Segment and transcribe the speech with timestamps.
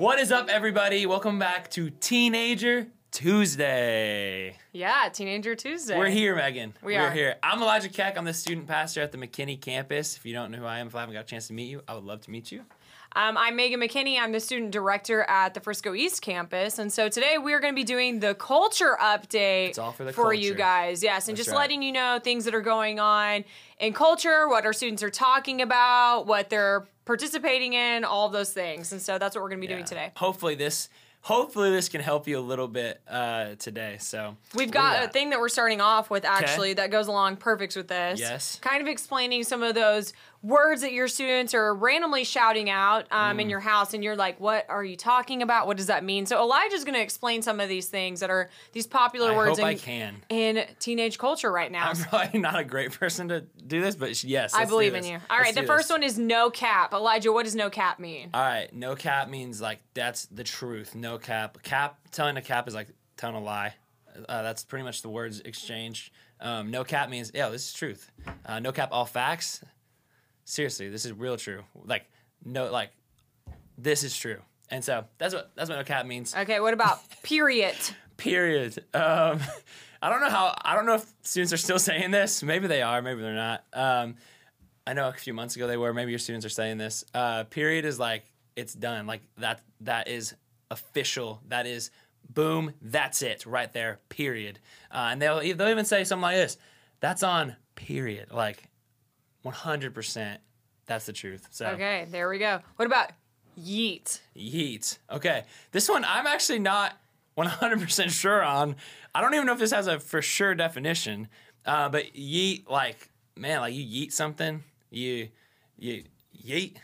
[0.00, 1.04] What is up, everybody?
[1.04, 2.86] Welcome back to Teenager
[3.20, 4.56] Tuesday.
[4.72, 5.98] Yeah, Teenager Tuesday.
[5.98, 6.72] We're here, Megan.
[6.82, 7.10] We are are.
[7.10, 7.36] here.
[7.42, 8.16] I'm Elijah Keck.
[8.16, 10.16] I'm the student pastor at the McKinney campus.
[10.16, 11.68] If you don't know who I am, if I haven't got a chance to meet
[11.68, 12.60] you, I would love to meet you.
[13.14, 14.18] Um, I'm Megan McKinney.
[14.18, 16.78] I'm the student director at the Frisco East campus.
[16.78, 20.52] And so today we are going to be doing the culture update for the you
[20.52, 20.54] culture.
[20.54, 21.02] guys.
[21.02, 21.64] Yes, and That's just right.
[21.64, 23.44] letting you know things that are going on
[23.80, 28.54] in culture, what our students are talking about, what they're participating in, all of those
[28.54, 28.92] things.
[28.92, 30.12] And so that's what we're going to be doing today.
[30.16, 30.88] Hopefully this
[31.22, 33.96] hopefully this can help you a little bit uh, today.
[34.00, 37.76] So We've got a thing that we're starting off with actually that goes along perfect
[37.76, 38.20] with this.
[38.20, 38.58] Yes.
[38.60, 40.12] Kind of explaining some of those
[40.42, 43.42] words that your students are randomly shouting out um, Mm.
[43.42, 45.66] in your house, and you're like, what are you talking about?
[45.66, 46.24] What does that mean?
[46.24, 49.58] So Elijah's going to explain some of these things that are these popular I words
[49.58, 50.16] hope I in, can.
[50.30, 51.90] in teenage culture right now.
[51.90, 55.14] I'm probably not a great person to do this, but yes, I believe in you.
[55.28, 55.94] All Let's right, the first this.
[55.94, 56.92] one is no cap.
[56.94, 58.30] Elijah, what does no cap mean?
[58.32, 60.94] All right, no cap means like that's the truth.
[60.94, 61.62] No cap.
[61.62, 63.74] Cap telling a cap is like telling a lie.
[64.28, 66.12] Uh, that's pretty much the words exchanged.
[66.40, 68.10] Um, no cap means yeah, this is truth.
[68.46, 69.62] Uh, no cap, all facts.
[70.50, 71.62] Seriously, this is real true.
[71.84, 72.10] Like
[72.44, 72.90] no, like
[73.78, 74.38] this is true.
[74.68, 76.34] And so that's what that's what no cap means.
[76.34, 77.76] Okay, what about period?
[78.16, 78.76] Period.
[78.92, 79.38] Um,
[80.02, 80.56] I don't know how.
[80.60, 82.42] I don't know if students are still saying this.
[82.42, 83.00] Maybe they are.
[83.00, 83.62] Maybe they're not.
[83.72, 84.16] Um,
[84.88, 85.94] I know a few months ago they were.
[85.94, 87.04] Maybe your students are saying this.
[87.14, 88.24] Uh, period is like
[88.56, 89.06] it's done.
[89.06, 89.62] Like that.
[89.82, 90.34] That is
[90.72, 91.42] official.
[91.46, 91.92] That is
[92.28, 92.74] boom.
[92.82, 94.00] That's it right there.
[94.08, 94.58] Period.
[94.90, 96.56] Uh, and they'll they'll even say something like this.
[96.98, 97.54] That's on.
[97.76, 98.32] Period.
[98.32, 98.69] Like
[99.42, 100.40] one hundred percent.
[100.86, 101.46] That's the truth.
[101.50, 102.60] So Okay, there we go.
[102.76, 103.10] What about
[103.58, 104.20] yeet?
[104.36, 104.98] Yeet.
[105.10, 105.44] Okay.
[105.72, 106.96] This one I'm actually not
[107.38, 108.76] 100% sure on.
[109.14, 111.28] I don't even know if this has a for sure definition.
[111.64, 115.28] Uh, but yeet, like, man, like you yeet something, you,
[115.78, 116.04] you
[116.44, 116.76] yeet.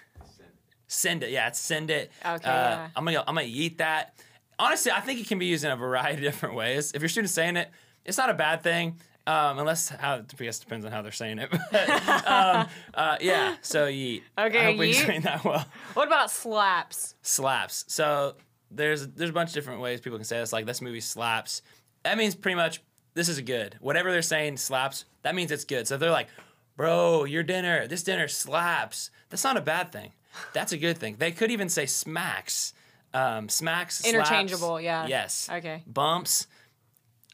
[0.87, 1.31] Send it.
[1.31, 2.13] Yeah, it's send it.
[2.25, 2.89] Okay, Uh, yeah.
[2.95, 4.15] I'm gonna I'm gonna yeet that.
[4.59, 6.93] Honestly, I think it can be used in a variety of different ways.
[6.95, 7.71] If your student's saying it,
[8.05, 9.01] it's not a bad thing.
[9.27, 11.51] Um, unless how I guess it depends on how they're saying it.
[11.73, 11.89] But,
[12.29, 14.23] um, uh, yeah, so yeet.
[14.39, 17.15] Okay, I hope we explained that well What about slaps?
[17.23, 17.85] slaps.
[17.89, 18.37] So
[18.71, 20.53] there's there's a bunch of different ways people can say this.
[20.53, 21.63] Like this movie slaps.
[22.05, 22.81] That means pretty much
[23.15, 23.77] this is good.
[23.81, 25.05] Whatever they're saying slaps.
[25.23, 25.89] That means it's good.
[25.89, 26.29] So if they're like,
[26.77, 29.11] bro, your dinner, this dinner slaps.
[29.31, 30.13] That's not a bad thing.
[30.53, 31.17] That's a good thing.
[31.19, 32.75] They could even say smacks.
[33.15, 33.99] Um, smacks.
[34.01, 34.15] slaps.
[34.15, 35.07] Interchangeable, yeah.
[35.07, 35.49] Yes.
[35.51, 35.83] Okay.
[35.87, 36.47] Bumps.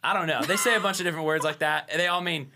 [0.04, 0.42] I don't know.
[0.42, 1.88] They say a bunch of different words like that.
[1.90, 2.50] And they all mean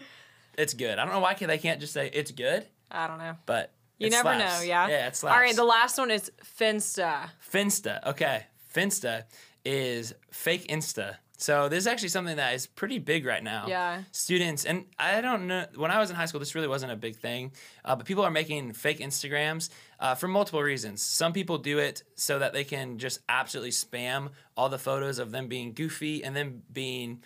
[0.58, 0.98] it's good.
[0.98, 3.36] I don't know why they can't just say it's good, I don't know.
[3.46, 4.60] but You never slaps.
[4.60, 4.88] know, yeah?
[4.88, 5.34] Yeah, it slaps.
[5.34, 7.30] All right, the last one is Finsta.
[7.52, 8.04] Finsta.
[8.06, 8.44] Okay.
[8.74, 9.24] Finsta
[9.64, 11.16] is fake Insta.
[11.38, 13.66] So this is actually something that is pretty big right now.
[13.68, 14.02] Yeah.
[14.10, 16.96] Students, and I don't know, when I was in high school, this really wasn't a
[16.96, 17.52] big thing,
[17.84, 19.68] uh, but people are making fake Instagrams
[20.00, 21.02] uh, for multiple reasons.
[21.02, 25.30] Some people do it so that they can just absolutely spam all the photos of
[25.30, 27.22] them being goofy and them being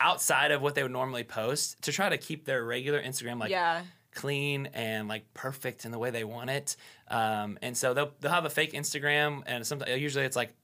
[0.00, 3.50] outside of what they would normally post to try to keep their regular Instagram like
[3.50, 3.82] yeah.
[4.14, 6.76] clean and like perfect in the way they want it.
[7.08, 10.54] Um, and so they'll they'll have a fake Instagram, and sometimes usually it's like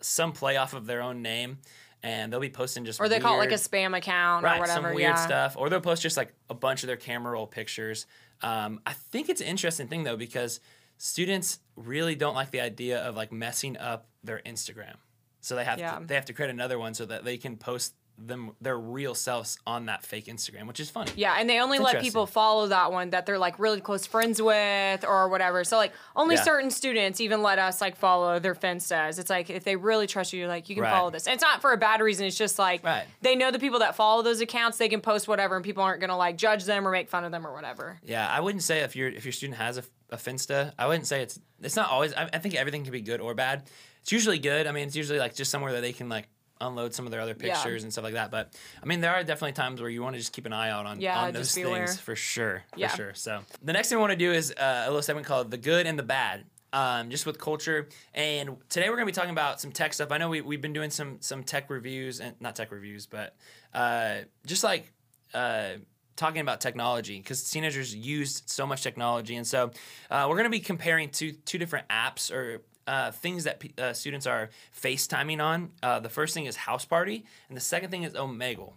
[0.00, 1.58] some play off of their own name,
[2.02, 4.60] and they'll be posting just Or they call it like a spam account right or
[4.60, 4.88] whatever.
[4.88, 5.26] some weird yeah.
[5.26, 8.06] stuff, or they'll post just like a bunch of their camera roll pictures.
[8.42, 10.60] Um, I think it's an interesting thing though because
[10.96, 14.94] students really don't like the idea of like messing up their Instagram,
[15.40, 15.98] so they have Yeah.
[15.98, 19.14] to, they have to create another one so that they can post them their real
[19.14, 21.12] selves on that fake Instagram, which is funny.
[21.16, 24.06] Yeah, and they only It's let people follow that one that they're like really close
[24.06, 25.62] friends with or whatever.
[25.64, 26.42] So like only Yeah.
[26.42, 29.18] certain students even let us like follow their Finstas.
[29.18, 30.90] It's like if they really trust you, like you can Right.
[30.90, 31.26] follow this.
[31.26, 32.26] And it's not for a bad reason.
[32.26, 33.06] It's just like Right.
[33.22, 36.00] they know the people that follow those accounts, they can post whatever, and people aren't
[36.00, 37.98] gonna like judge them or make fun of them or whatever.
[38.02, 41.06] Yeah, I wouldn't say if your if your student has a, a Finsta, I wouldn't
[41.06, 42.12] say it's it's not always.
[42.14, 43.64] I, I think everything can be good or bad.
[44.02, 44.66] It's usually good.
[44.66, 46.28] I mean, it's usually like just somewhere that they can like
[46.60, 47.54] unload some of their other Yeah.
[47.54, 48.30] pictures and stuff like that.
[48.30, 50.70] But I mean, there are definitely times where you want to just keep an eye
[50.70, 51.86] out on Yeah, on those things aware.
[51.88, 52.94] for sure, for Yeah.
[52.94, 53.14] sure.
[53.14, 55.58] So the next thing I want to do is uh, a little segment called the
[55.58, 56.44] good and the bad.
[56.70, 60.12] Um, just with culture, and today we're gonna be talking about some tech stuff.
[60.12, 63.34] I know we we've been doing some some tech reviews and not tech reviews, but
[63.72, 64.92] uh, just like
[65.32, 65.76] uh,
[66.16, 69.70] talking about technology because teenagers use so much technology, and so
[70.10, 73.92] uh, we're going to be comparing two two different apps or uh, things that uh,
[73.92, 74.50] students are
[74.82, 75.70] FaceTiming on.
[75.82, 78.72] Uh, the first thing is House Party, and the second thing is Omegle.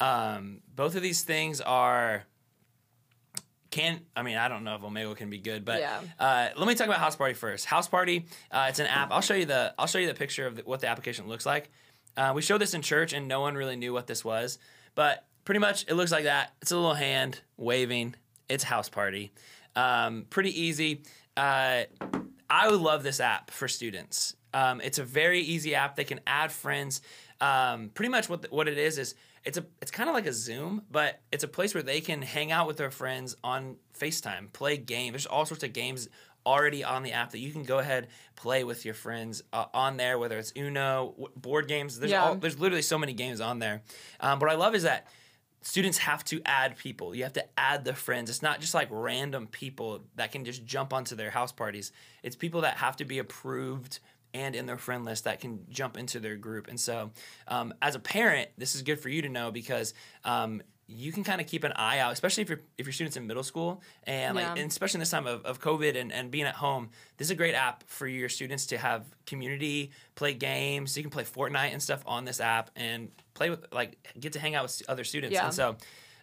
[0.00, 2.24] Um, both of these things are
[3.70, 6.00] can I mean I don't know if Omegle can be good, but Yeah.
[6.18, 7.66] uh, let me talk about House Party first.
[7.66, 9.12] House Party, uh, it's an app.
[9.12, 11.46] I'll show you the I'll show you the picture of the, what the application looks
[11.46, 11.70] like.
[12.16, 14.58] Uh, we showed this in church, and no one really knew what this was,
[14.96, 16.52] but pretty much it looks like that.
[16.62, 18.16] It's a little hand waving.
[18.48, 19.30] It's House Party.
[19.76, 21.02] Um, pretty easy.
[22.50, 24.34] I would love this app for students.
[24.52, 25.94] Um, it's a very easy app.
[25.96, 27.00] They can add friends.
[27.40, 29.14] Um, pretty much what the, what it is is
[29.44, 32.20] it's a it's kind of like a Zoom, but it's a place where they can
[32.20, 35.12] hang out with their friends on FaceTime, play games.
[35.12, 36.08] There's all sorts of games
[36.44, 39.96] already on the app that you can go ahead play with your friends uh, on
[39.98, 41.98] there, whether it's Uno, w- board games.
[41.98, 42.24] There's Yeah.
[42.24, 43.82] all, there's literally so many games on there.
[44.20, 45.06] Um, what I love is that
[45.62, 47.14] students have to add people.
[47.14, 48.30] You have to add the friends.
[48.30, 51.92] It's not just like random people that can just jump onto their house parties.
[52.22, 54.00] It's people that have to be approved
[54.32, 56.68] and in their friend list that can jump into their group.
[56.68, 57.10] And so,
[57.48, 59.92] um, as a parent, this is good for you to know because
[60.24, 60.62] um,
[60.92, 63.26] you can kind of keep an eye out, especially if you're if your students in
[63.26, 64.54] middle school and like Yeah.
[64.62, 67.30] and especially in this time of, of COVID and, and being at home, this is
[67.30, 70.96] a great app for your students to have community, play games.
[70.96, 74.40] You can play Fortnite and stuff on this app and play with like get to
[74.40, 75.34] hang out with other students.
[75.34, 75.44] Yeah.
[75.44, 75.76] And so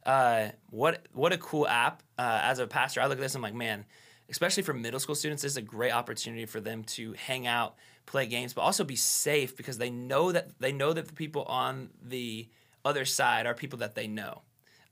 [0.05, 2.03] uh, what what a cool app.
[2.19, 3.85] Uh, as a pastor, I look at this, I'm like, man,
[4.29, 7.75] especially for middle school students, this is a great opportunity for them to hang out,
[8.05, 11.43] play games, but also be safe because they know that they know that the people
[11.43, 12.49] on the
[12.83, 14.41] other side are people that they know.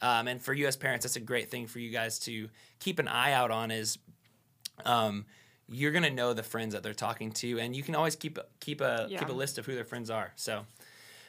[0.01, 0.75] Um, and for U.S.
[0.75, 2.49] parents, that's a great thing for you guys to
[2.79, 3.71] keep an eye out on.
[3.71, 3.97] Is
[4.85, 5.25] um,
[5.69, 8.81] you're gonna know the friends that they're talking to, and you can always keep keep
[8.81, 9.19] a Yeah.
[9.19, 10.31] keep a list of who their friends are.
[10.35, 10.65] So.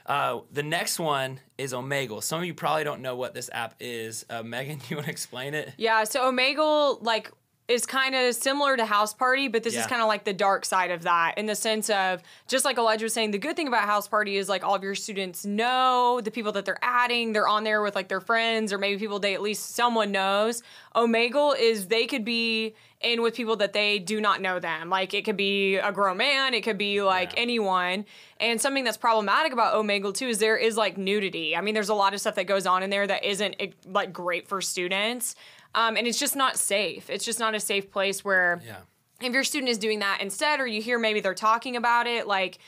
[0.08, 2.22] Uh, the next one is Omegle.
[2.22, 4.24] Some of you probably don't know what this app is.
[4.30, 5.72] Uh, Megan, you want to explain it?
[5.78, 7.32] Yeah, so Omegle like
[7.68, 10.64] is kind of similar to House Party, but this is kind of like the dark
[10.64, 13.66] side of that in the sense of just like Elijah was saying, the good thing
[13.66, 17.32] about House Party is like all of your students know the people that they're adding,
[17.32, 20.62] they're on there with like their friends or maybe people they at least someone knows.
[20.94, 24.88] Omegle is they could be in with people that they do not know them.
[24.88, 27.40] Like it could be a grown man, it could be like Yeah.
[27.40, 28.04] anyone.
[28.38, 31.56] And something that's problematic about Omegle too is there is like nudity.
[31.56, 34.12] I mean, there's a lot of stuff that goes on in there that isn't like
[34.12, 35.34] great for students.
[35.76, 37.08] Um, and it's just not safe.
[37.10, 38.78] It's just not a safe place where Yeah.
[39.20, 42.26] if your student is doing that instead, or you hear maybe they're talking about it,
[42.26, 42.58] like,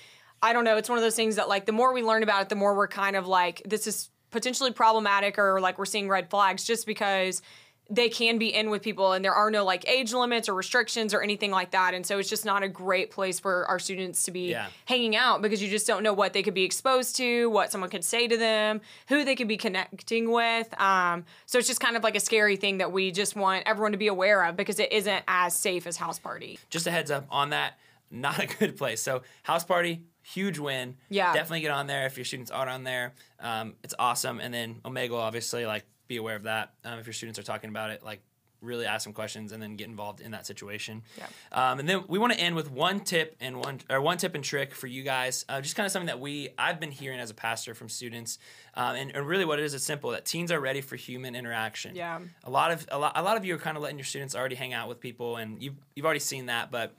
[0.42, 2.42] I don't know, it's one of those things that, like, the more we learn about
[2.42, 6.06] it, the more we're kind of like, this is potentially problematic, or like we're seeing
[6.06, 7.40] red flags just because
[7.90, 11.14] they can be in with people and there are no like age limits or restrictions
[11.14, 11.94] or anything like that.
[11.94, 14.66] And so it's just not a great place for our students to be Yeah.
[14.84, 17.88] hanging out because you just don't know what they could be exposed to, what someone
[17.88, 20.78] could say to them, who they could be connecting with.
[20.78, 23.92] Um, so it's just kind of like a scary thing that we just want everyone
[23.92, 26.58] to be aware of because it isn't as safe as House Party.
[26.68, 27.78] Just a heads up on that,
[28.10, 29.00] not a good place.
[29.00, 30.96] So, house party, huge win.
[31.08, 31.32] Yeah.
[31.32, 33.14] Definitely get on there if your students are on there.
[33.40, 34.40] Um, it's awesome.
[34.40, 36.74] And then Omegle obviously, like, be aware of that.
[36.84, 38.20] Um, if your students are talking about it, like,
[38.60, 41.02] really ask some questions and then get involved in that situation.
[41.16, 41.26] Yeah.
[41.52, 44.34] Um, and then we want to end with one tip and one or one tip
[44.34, 45.44] and trick for you guys.
[45.48, 48.40] Uh, just kind of something that we I've been hearing as a pastor from students,
[48.74, 51.36] um, and, and really what it is is simple that teens are ready for human
[51.36, 51.94] interaction.
[51.94, 52.18] Yeah.
[52.42, 54.34] A lot of a lot, a lot of you are kind of letting your students
[54.34, 56.96] already hang out with people, and you've you've already seen that, but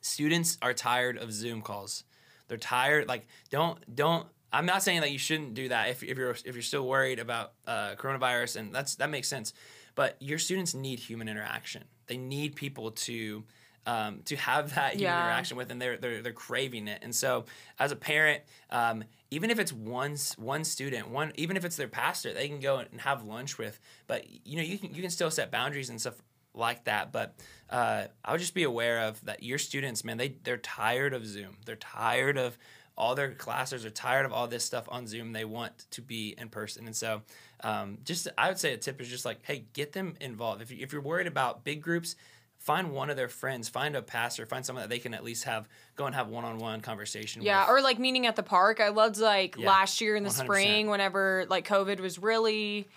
[0.00, 2.02] students are tired of Zoom calls.
[2.48, 3.06] They're tired.
[3.06, 4.26] Like don't don't.
[4.52, 7.18] I'm not saying that you shouldn't do that if, if you're if you're still worried
[7.18, 9.52] about uh, coronavirus, and that's that makes sense.
[9.94, 11.84] But your students need human interaction.
[12.06, 13.44] They need people to
[13.86, 15.20] um, to have that human Yeah.
[15.24, 17.00] interaction with, and they're, they're they're craving it.
[17.02, 17.46] And so,
[17.78, 21.88] as a parent, um, even if it's one one student, one even if it's their
[21.88, 23.80] pastor, they can go and have lunch with.
[24.06, 26.22] But you know, you can you can still set boundaries and stuff
[26.54, 27.10] like that.
[27.12, 27.34] But
[27.70, 29.42] uh, I would just be aware of that.
[29.42, 31.56] Your students, man, they they're tired of Zoom.
[31.64, 32.56] They're tired of
[32.96, 35.32] all their classes are tired of all this stuff on Zoom.
[35.32, 37.22] They want to be in person, and so
[37.62, 40.62] um, just I would say a tip is just like, hey, get them involved.
[40.62, 42.16] If, you, if you're worried about big groups,
[42.58, 45.44] find one of their friends, find a pastor, find someone that they can at least
[45.44, 47.42] have go and have one on one conversation.
[47.42, 47.70] Yeah, with.
[47.70, 48.80] or like meeting at the park.
[48.80, 50.44] I loved like Yeah, last year in the 100%.
[50.44, 52.88] spring whenever like COVID was really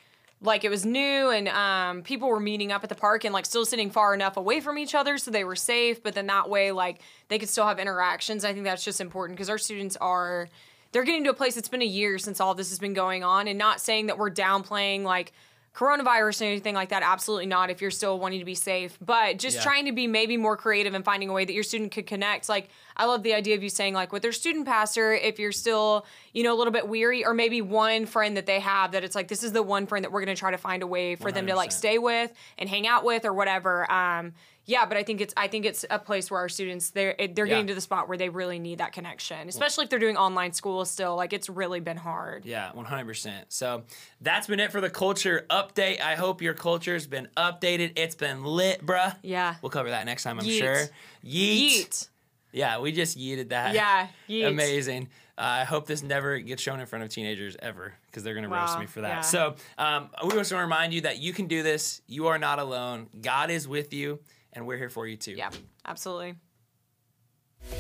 [0.46, 3.46] like it was new and um, people were meeting up at the park and like
[3.46, 6.02] still sitting far enough away from each other so they were safe.
[6.04, 8.46] But then that way like they could still have interactions.
[8.46, 10.50] I think that's just important because our students are
[10.92, 11.58] they're getting to a place.
[11.58, 14.18] It's been a year since all this has been going on, and not saying that
[14.18, 15.34] we're downplaying like
[15.76, 18.98] coronavirus or anything like that absolutely not if you're still wanting to be safe.
[19.06, 19.64] But just Yeah.
[19.64, 22.48] trying to be maybe more creative and finding a way that your student could connect.
[22.50, 25.52] Like i love the idea of you saying like with their student pastor if you're
[25.52, 29.04] still you know a little bit weary or maybe one friend that they have that
[29.04, 30.88] it's like this is the one friend that we're going to try to find a
[30.88, 33.92] way for them to like stay with and hang out with or whatever.
[33.92, 34.34] Um
[34.66, 37.46] yeah but i think it's i think it's a place where our students they're they're
[37.46, 37.54] Yeah.
[37.56, 40.54] getting to the spot where they really need that connection especially if they're doing online
[40.54, 43.32] school still like it's really been hard Yeah, 100%.
[43.50, 43.84] So
[44.22, 46.02] that's been it for the culture update.
[46.02, 47.94] I hope your culture's been updated.
[47.98, 49.16] It's been lit, bruh.
[49.24, 50.60] yeah We'll cover that next time, I'm Yeet.
[50.60, 50.84] sure.
[51.26, 51.88] Yeet.
[51.88, 52.10] Yeet.
[52.52, 53.74] Yeah, we just yeeted that.
[53.76, 54.48] Yeah, yeet.
[54.48, 55.10] Amazing.
[55.38, 58.48] Uh, I hope this never gets shown in front of teenagers ever because they're going
[58.48, 59.10] to roast me for that.
[59.10, 59.22] yeah.
[59.22, 62.02] So um, we just want to remind you that you can do this.
[62.08, 63.08] You are not alone.
[63.22, 64.20] God is with you,
[64.56, 65.32] and we're here for you too.
[65.34, 65.50] yeah
[65.86, 66.36] absolutely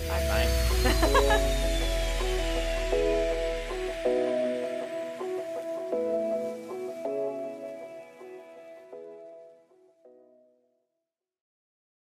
[0.09, 0.47] Bye
[0.83, 1.51] Bye.